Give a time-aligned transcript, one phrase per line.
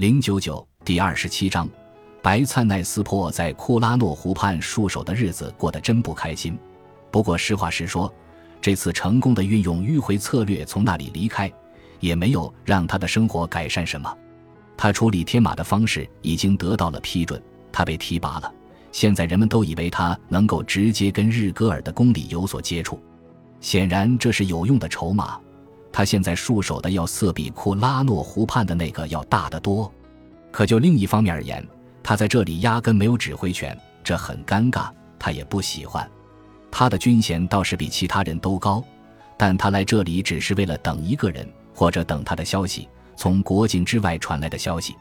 [0.00, 1.68] 零九九第二十七章，
[2.22, 6.58] 白灿奈斯珀在库拉诺湖畔戍守的日子过得真不开心。
[7.10, 8.10] 不过实话实说，
[8.62, 11.52] 这次成功的运用迂回策略从那里离开，
[11.98, 14.10] 也没有让他的生活改善什么。
[14.74, 17.38] 他处理天马的方式已经得到了批准，
[17.70, 18.50] 他被提拔了。
[18.92, 22.98] 现在人们都以为他能够直接跟日戈尔的宫里有所接触，
[23.60, 25.38] 显然这是有用的筹码。
[26.00, 29.92] 他现在戍守的要色比库拉诺湖畔的那个要大得多。
[30.50, 31.62] 可就另一方面而言，
[32.02, 34.88] 他在这里压根没有指挥权，这很尴尬。
[35.18, 36.10] 他也不喜欢。
[36.70, 38.82] 他的军衔倒是比其他人都高，
[39.36, 44.96] 但他来这里只是为了等一个人，或者等他的消息，从国境之外传来的消息。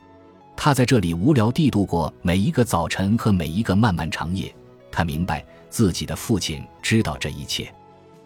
[0.57, 4.53] 他在这里无聊地度过每一个早晨和每一个漫漫长夜。
[4.91, 7.73] 他明白自己的父亲知道这一切，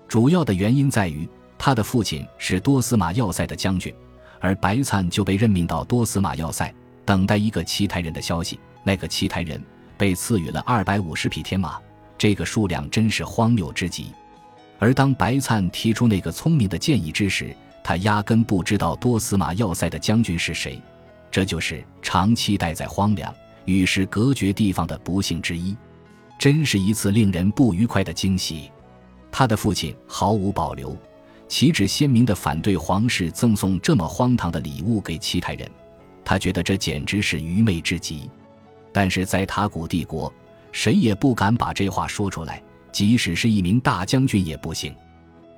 [0.08, 1.30] 主要的原因在于
[1.66, 3.96] 他的父亲是多斯马要塞的将军，
[4.42, 6.70] 而白灿就被任命到多斯马要塞，
[7.06, 8.60] 等待一个奇台人的消息。
[8.84, 9.64] 那个奇台人
[9.98, 11.80] 被赐予了二百五十匹天马，
[12.18, 14.12] 这个数量真是荒谬之极。
[14.78, 20.82] 而当白灿提出那个聪明的建议之时，他压根不知道多斯马要塞的将军是谁。
[21.32, 25.74] 这就是长期待在荒凉、与世隔绝地方的不幸之一，
[26.38, 28.70] 真是一次令人不愉快的惊喜。
[29.32, 30.94] 他的父亲毫无保留、
[31.54, 35.70] 旗帜鲜明地反对皇室赠送这么荒唐的礼物给其他人，
[36.26, 38.28] 他觉得这简直是愚昧至极。
[38.92, 40.34] 但是在塔古帝国，
[40.72, 42.60] 谁也不敢把这话说出来，
[42.92, 44.96] 即使是一名大将军也不行。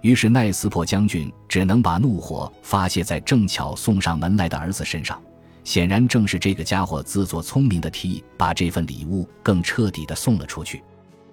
[0.02, 5.18] 于是奈斯珀将军只能把怒火发泄在正巧送上门来的儿子身上。
[5.64, 10.84] 显然正是这个家伙自作聪明的提议，把这份礼物更彻底的送了出去。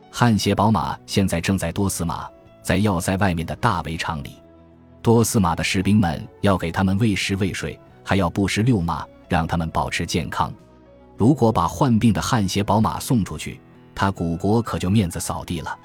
[0.08, 2.30] 汗血宝马现在正在多斯马，
[2.62, 4.36] 在要塞外面的大围场里。
[5.02, 10.52] 多斯马的士兵们要给他们喂食喂水，还要不时遛马，让他们保持健康。
[11.16, 13.60] 如果把患病的汗血宝马送出去，
[13.96, 15.76] 他古国可就面子扫地了。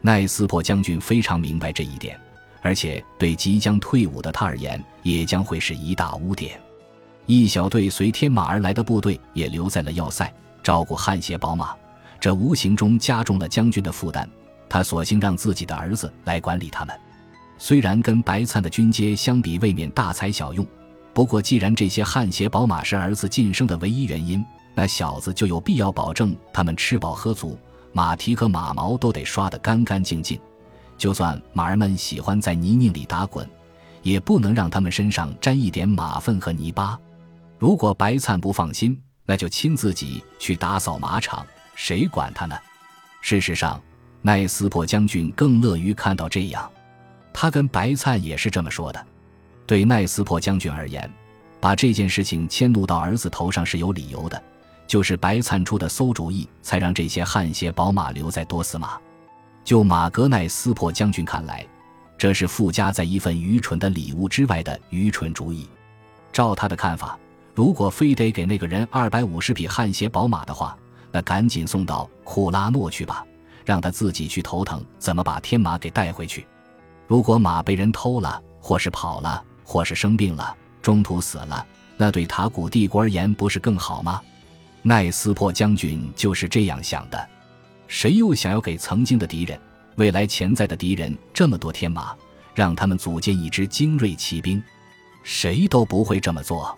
[0.00, 2.18] 奈斯珀将军非常明白这一点，
[2.60, 6.60] 而且对即将退伍的他而言，也将会是一大污点。
[7.24, 11.74] 一小队随天马而来的部队也留在了要塞，照顾汗血宝马，
[12.18, 14.28] 这无形中加重了将军的负担。
[14.68, 16.96] 他索性让自己的儿子来管理他们。
[17.58, 20.66] 虽然跟白灿的军阶相比未免大材小用，
[21.12, 24.44] 不过既然这些汗血宝马是儿子晋升的唯一原因，
[24.74, 27.58] 那小子就有必要保证他们吃饱喝足，
[27.92, 30.38] 马蹄和马毛都得刷得干干净净。
[30.98, 33.48] 就算马儿们喜欢在泥泞里打滚，
[34.02, 36.98] 也不能让他们身上沾一点马粪和泥巴。
[37.58, 42.54] 如果白灿不放心，那就亲自己去打扫马场，谁管他呢？
[43.22, 43.80] 事实上，
[44.20, 46.70] 奈斯珀将军更乐于看到这样。
[47.38, 49.06] 他跟白灿也是这么说的。
[49.66, 51.12] 对奈斯珀将军而言，
[51.60, 54.42] 把这件事情迁怒到儿子头上是有理由的，
[54.86, 58.98] 就是白灿出的馊主意，才让这些汗血宝马留在多斯马。
[59.64, 61.66] 就马格奈斯珀将军看来，
[62.16, 65.68] 这是附加在一份愚蠢的礼物之外的愚蠢主意。
[66.32, 67.18] 照他的看法。
[67.54, 70.74] 如果非得给那个人二百五十匹汗血宝马的话，
[71.12, 73.26] 那赶紧送到库拉诺去吧，
[73.64, 76.46] 让他自己去头疼怎么把天马给带回去。
[77.06, 81.64] 如果马被人偷了，或是跑了，或是生病了，中途死了，
[81.96, 84.20] 那对塔古帝国而言不是更好吗？
[84.82, 87.28] 奈斯珀将军就是这样想的。
[87.88, 89.60] 谁又想要给曾经的敌人、
[89.96, 92.14] 未来潜在的敌人这么多天马，
[92.54, 94.62] 让他们组建一支精锐骑兵？
[95.22, 96.76] 谁都不会这么做。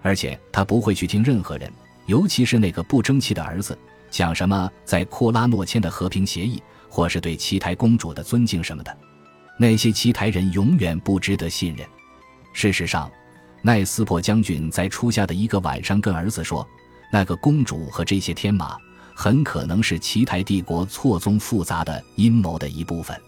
[0.00, 1.70] 而且他不会去听任何人，
[2.06, 3.76] 尤其是那个不争气的儿子
[4.10, 8.96] 讲什么在库拉诺签的和平协议，或是对奇台公主的尊敬什么的。
[9.58, 11.86] 那些奇台人永远不值得信任。
[12.52, 13.10] 事实上，
[13.60, 16.66] 奈斯珀将军在初夏的一个晚上跟儿子说，
[17.12, 18.76] 那个公主和这些天马
[19.14, 23.20] 很可能是奇台帝国错综复杂的阴谋的一部分。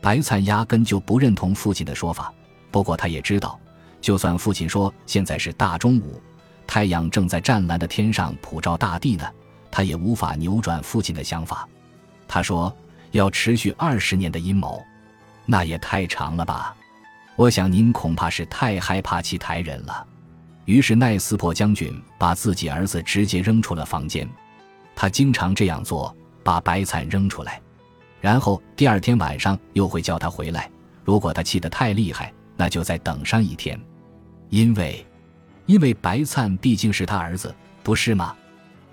[0.00, 2.32] 白灿压根就不认同父亲的说法，
[2.70, 3.58] 不过他也知道。
[4.00, 6.20] 就算父亲说现在是大中午，
[6.66, 9.26] 太阳正在湛蓝的天上普照大地呢，
[9.70, 11.66] 他也无法扭转父亲的想法。
[12.28, 12.74] 他说
[13.12, 14.82] 要持续二十年的阴谋，
[15.46, 16.74] 那也太长了吧？
[17.36, 20.06] 我想您恐怕是太害怕其台人了。
[20.64, 24.28] 于是奈斯珀将军把自己儿子直接扔出了房间。
[24.94, 27.60] 他经常这样做，把白惨扔出来，
[28.20, 30.70] 然后第二天晚上又会叫他回来。
[31.04, 33.78] 如果他气得太厉害，那就再等上一天。
[34.48, 35.04] 因为，
[35.66, 38.34] 因为白灿毕竟是他儿子，不是吗？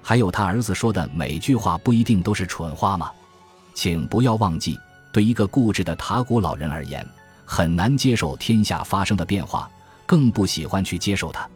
[0.02, 3.12] 还有他儿子说的每句话不一定都是蠢话吗？
[3.76, 4.78] 请不要忘记，
[5.12, 7.08] 对一个固执的塔古老人而言，
[7.46, 9.70] 很难接受天下发生的变化，
[10.06, 11.48] 更不喜欢去接受它。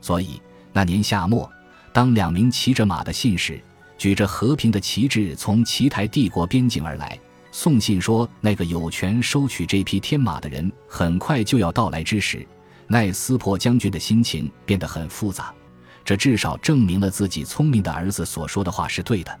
[0.00, 0.40] 所以
[0.72, 1.50] 那年夏末，
[1.92, 3.60] 当两名骑着马的信使
[3.96, 7.18] 举着和平的旗帜从奇台帝国边境而来，
[7.52, 12.46] 送信说那个有权收取这匹天马的人很快就要到来之时，
[12.86, 15.54] 奈斯珀将军的心情变得很复杂。
[16.04, 19.40] 这至少证明了自己聪明的儿子所说的话是对的。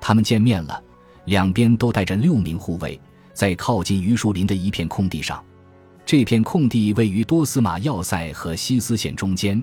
[0.00, 0.80] 他们见面了，
[1.26, 3.00] 两边都带着六名护卫，
[3.32, 5.44] 在靠近榆树林的一片空地上。
[6.04, 9.62] 这片空地位于多斯马要塞和西斯县中间，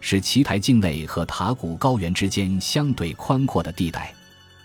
[0.00, 4.12] 是奇台境内和塔古高原之间相对宽阔的地带。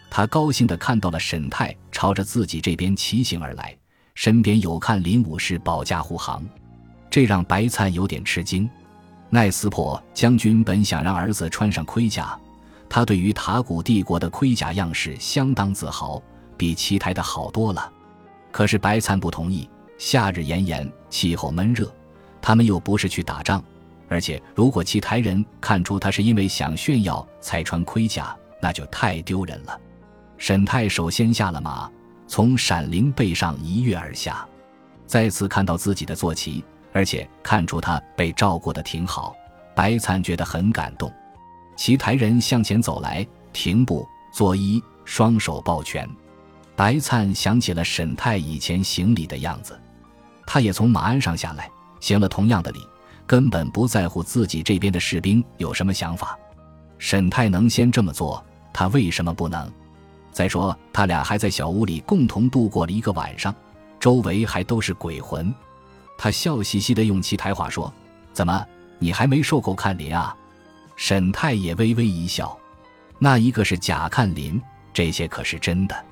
[0.10, 3.78] 他高兴地看到了沈泰朝着自己这边骑行而来，
[4.16, 6.44] 身边有看林武士保驾护航，
[7.12, 8.68] 这让白灿有点吃惊。
[9.30, 12.36] 奈斯珀将军本想让儿子穿上盔甲，
[12.90, 16.20] 他对于塔古帝国的盔甲样式相当自豪，
[16.60, 17.92] 比奇台的好多了。
[18.52, 19.68] 可是白灿不同意。
[19.98, 21.94] 夏日炎炎，气候闷热，
[22.42, 23.62] 他们又不是去打仗，
[24.08, 29.78] 而且如果其台人看出他是因为想炫耀才穿盔甲，那就太丢人了。
[30.38, 31.92] 沈泰首先下了马，
[32.28, 34.48] 从闪灵背上一跃而下，
[35.06, 36.64] 再次看到自己的坐骑，
[36.94, 39.36] 而且看出他被照顾得挺好，
[39.76, 41.12] 白灿觉得很感动。
[41.76, 46.10] 其台人向前走来，停步作揖，双手抱拳。
[46.80, 49.78] 白灿想起了沈泰以前行礼的样子。
[50.48, 52.80] 他也从马鞍上下来，行了同样的礼，
[53.28, 56.40] 根本不在乎自己这边的士兵有什么想法。
[56.98, 58.42] 沈泰能先这么做，
[58.72, 59.70] 他为什么不能？
[60.32, 63.54] 再说，他俩还在小屋里共同度过了一个晚上，
[64.00, 65.54] 周围还都是鬼魂。
[66.18, 67.94] 他笑嘻嘻地用其台话说
[68.32, 68.66] ：“怎么，
[69.00, 70.34] 你还没受够看林啊？”
[70.96, 72.58] 沈泰也微微一笑
[73.20, 74.62] ：“那一个是假看林，
[74.94, 76.06] 这些可是真的。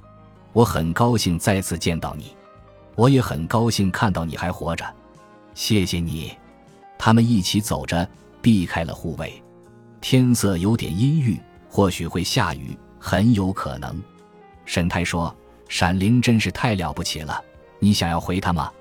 [0.54, 2.36] 我很高兴再次见到你。”
[2.96, 4.84] 我也很高兴看到你还活着，
[5.54, 6.36] 谢谢你。
[6.98, 8.10] 他们一起走着，
[8.42, 9.32] 避开了护卫。
[10.02, 11.40] 天色有点阴郁，
[11.70, 14.02] 或许会下雨，很有可能。
[14.66, 15.32] 沈太说
[15.70, 17.40] ：“闪灵真是太了不起了，
[17.78, 18.72] 你想要回他吗？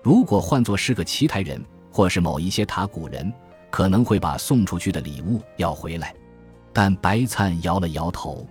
[0.00, 1.60] 如果换作是个奇台人，
[1.90, 3.32] 或是某一些塔古人，
[3.68, 6.14] 可能会把送出去的礼物要回来。
[6.72, 8.46] 但白灿摇了摇头，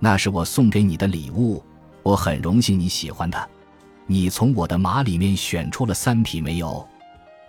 [0.00, 1.62] 那是我送给你的礼物，
[2.08, 3.46] 我很荣幸你喜欢它。”
[4.10, 6.88] 你从我的马里面选出了三匹没有？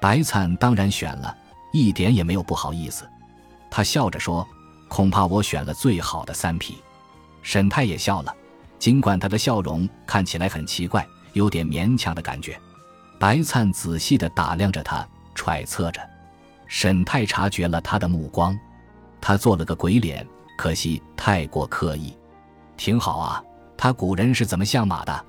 [0.01, 1.33] 白灿当然选了，
[1.71, 3.09] 一点也没有不好意思。
[3.71, 4.45] 他笑着说
[4.89, 6.77] ：“恐怕我选了最好的三匹。”
[7.41, 8.35] 沈泰也笑了，
[8.77, 12.59] 尽管他的笑容看起来很奇怪，有点勉强的感觉。
[13.17, 16.01] 白灿仔细地打量着他，揣测着。
[16.67, 18.57] 沈泰察觉了他的目光，
[19.21, 20.27] 他做了个鬼脸，
[20.57, 22.13] 可惜太过刻意。
[22.75, 23.41] 挺好啊，
[23.81, 25.25] 他古人是怎么相马的？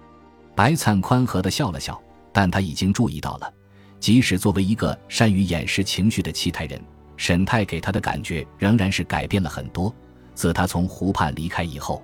[0.56, 2.02] 白灿宽和地笑了笑，
[2.32, 3.54] 但他已经注意到了，
[4.00, 6.82] 即使作为一个善于掩饰情绪的七台人，
[7.16, 9.94] 沈泰给他的感觉仍然是改变了很多。
[10.34, 12.02] 自他从湖畔离开以后，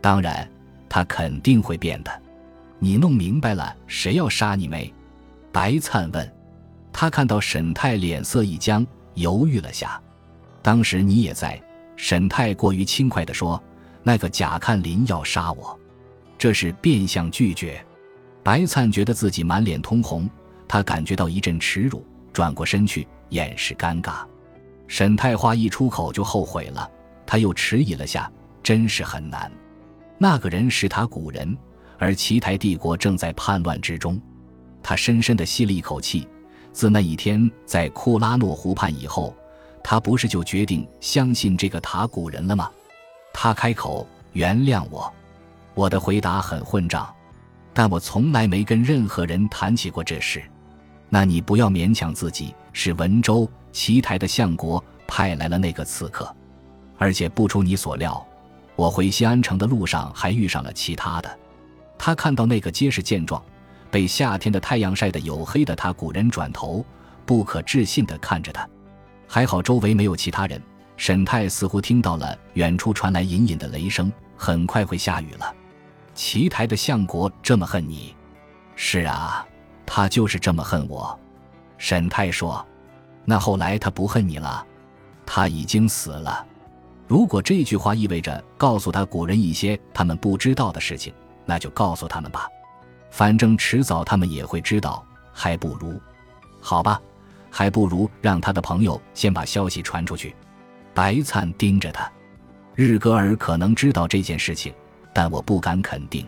[0.00, 0.50] 当然，
[0.88, 2.22] 他肯定会变的。
[2.78, 4.90] 你弄明白了谁要杀你没？
[5.52, 6.34] 白灿问。
[6.94, 10.00] 他看到沈泰脸色一僵，犹豫了下。
[10.62, 11.62] 当时你也在。
[11.94, 13.62] 沈泰过于轻快地说
[14.04, 15.76] ：“那个贾看林要杀我。”
[16.38, 17.84] 这是变相拒绝，
[18.42, 20.28] 白灿觉得自己满脸通红，
[20.68, 24.24] 他感觉到一阵耻辱，转过身去掩饰尴尬。
[24.86, 26.90] 沈太话一出口就后悔了，
[27.24, 28.30] 他又迟疑了下，
[28.62, 29.50] 真是很难。
[30.18, 31.56] 那个人是他古人，
[31.98, 34.20] 而奇台帝国正在叛乱之中。
[34.82, 36.28] 他深深地吸了一口气。
[36.72, 39.34] 自那一天在库拉诺湖畔以后，
[39.82, 42.70] 他不是就决定相信这个塔古人了吗？
[43.34, 45.12] 他开口原谅我。
[45.74, 47.14] 我的回答很混账，
[47.74, 50.42] 但我从来没跟任何人谈起过这事。
[51.10, 52.54] 那你不要勉强自己。
[52.76, 56.28] 是文州奇台的相国派来了那个刺客，
[56.98, 58.26] 而且不出你所料，
[58.74, 61.38] 我回西安城的路上还遇上了其他的。
[61.96, 63.40] 他看到那个结实健壮、
[63.92, 66.84] 被夏天的太阳晒得黝黑的他，古人转头，
[67.24, 68.68] 不可置信地看着他。
[69.28, 70.60] 还好周围没有其他人。
[70.96, 75.54] 沈泰似乎听到了远处传来隐隐的雷声，很快会下雨了。
[76.14, 78.14] 奇台的相国这么恨你？
[78.76, 79.46] 是啊，
[79.84, 81.18] 他就是这么恨我。
[81.78, 82.64] 沈泰说
[83.26, 84.64] ：“那后来他不恨你了？
[85.26, 86.46] 他已经死了。
[87.08, 91.12] 如果这句话意味着告诉他古人一些他们不知道的事情，
[91.44, 92.48] 那就告诉他们吧。
[93.10, 96.00] 反正迟早他们也会知道，还不如……
[96.60, 97.00] 好吧，
[97.50, 100.34] 还不如让他的朋友先把消息传出去。”
[100.94, 102.10] 白灿盯着他，
[102.74, 104.72] 日格尔可能知道这件事情。
[105.12, 106.26] 但我不敢肯定，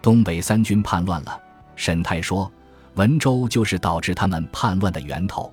[0.00, 1.40] 东北三军叛乱了。
[1.74, 2.50] 沈泰说
[2.94, 5.52] ：“文州就是导致他们叛乱的源头。”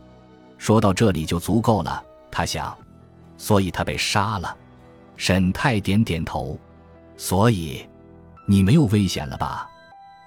[0.60, 2.04] 说到这里就足够了。
[2.30, 2.78] 他想，
[3.38, 4.56] 所以他被杀了。
[5.18, 6.60] 沈泰点点头。
[7.18, 7.86] 所以，
[8.46, 9.68] 你没有危险了吧？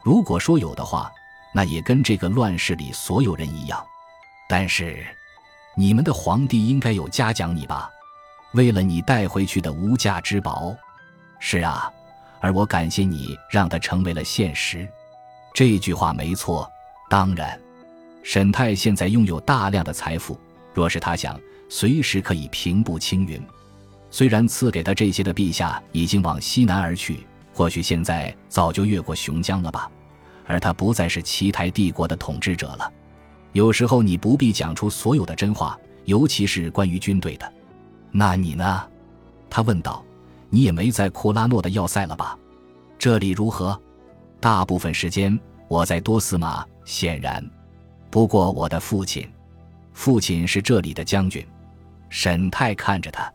[0.03, 1.11] 如果说有的话，
[1.55, 3.81] 那也跟这个乱世里所有人一样。
[4.49, 5.07] 但是，
[5.77, 7.89] 你们的皇帝应该有嘉奖你吧？
[8.55, 10.75] 为了你带回去的无价之宝。
[11.39, 11.91] 是啊，
[12.41, 14.89] 而我感谢你，让它成为了现实。
[15.55, 16.71] 这句话没错。
[17.11, 17.61] 当然，
[18.23, 20.39] 沈泰现在拥有大量的财富，
[20.73, 23.43] 若是他想，随时可以平步青云。
[24.11, 29.91] 虽然赐给他这些的陛下已经往西南而去，或许现在早就越过熊江了吧，
[30.47, 32.91] 而他不再是奇台帝国的统治者了。
[33.53, 37.53] 有时候你不必讲出所有的真话，尤其是关于军队的。
[38.13, 38.89] 那你呢？
[39.51, 40.05] 他问道。
[40.55, 42.39] 你也没在库拉诺的要塞了吧？
[42.99, 43.81] 这里如何？
[44.39, 47.43] 大部分时间我在多斯马，显然。
[48.11, 49.27] 不过我的父亲，
[49.95, 51.43] 父亲是这里的将军。
[52.11, 53.33] 沈泰看着他。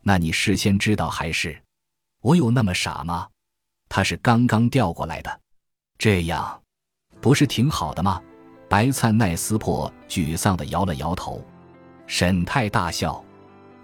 [0.00, 1.54] 那你事先知道还是？
[2.22, 3.28] 我有那么傻吗？
[3.90, 5.40] 他是刚刚调过来的，
[5.98, 6.62] 这样
[7.20, 8.22] 不是挺好的吗？
[8.70, 11.44] 白灿奈斯珀沮丧地摇了摇头。
[12.06, 13.22] 沈泰大笑：“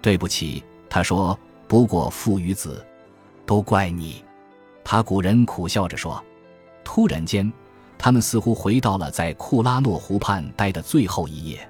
[0.01, 2.85] 对不起。”他说：“不过父与子，
[3.45, 4.23] 都怪你。”
[4.83, 6.21] 他古人苦笑着说。
[6.83, 7.49] 突然间，
[7.97, 11.69] 他们似乎回到了在库拉诺湖畔待的最后一夜。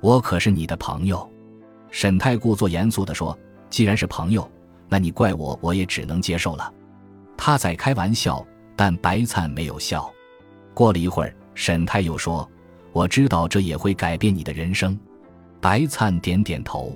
[0.00, 1.28] 我可是你的朋友，
[1.90, 3.36] 沈太故作严肃地说。
[3.70, 4.46] 既然是朋友，
[4.86, 6.70] 那你怪我，我也只能接受了。
[7.38, 10.12] 他在开玩笑，但白灿没有笑。
[10.74, 12.46] 过了一会儿，沈太又说
[12.92, 14.96] ：“我知道这也会改变你的人生。”
[15.58, 16.94] 白灿点点头：“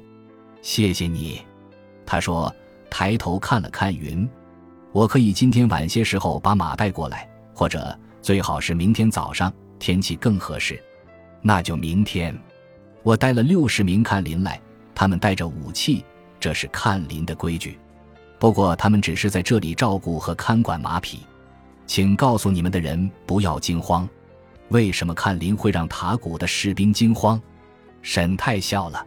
[0.66, 1.40] 谢谢你。”
[2.04, 2.52] 他说，
[2.90, 4.28] 抬头看了看云
[4.90, 10.82] ：“我可以今天晚些时候把马带过来，或者最好是明天早上，天气更合适。
[11.40, 12.36] 那就明天。
[13.04, 14.60] 我带了六十名看林来，
[14.92, 16.04] 他们带着武器。”
[16.40, 17.78] 这是看林的规矩，
[18.38, 21.20] 不过他们只是在这里照顾和看管马匹。
[21.86, 24.06] 请告诉你们的人不要惊慌。
[24.70, 27.40] 为什么看林会让塔谷的士兵惊慌？
[28.02, 29.06] 沈泰笑了。